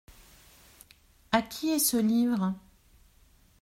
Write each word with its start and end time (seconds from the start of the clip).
À 1.31 1.43
qui 1.43 1.69
est 1.69 1.77
ce 1.77 1.95
livre? 1.97 2.55